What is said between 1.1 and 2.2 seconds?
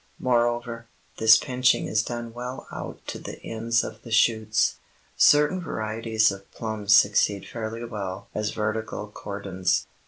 this pinching is